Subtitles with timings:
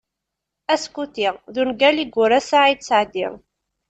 [0.75, 3.25] "Askuti" d ungal i yura Saɛid Saɛdi.